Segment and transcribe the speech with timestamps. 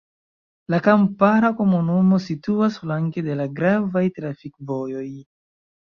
[0.73, 5.11] La kampara komunumo situas flanke de la gravaj trafikvojoj.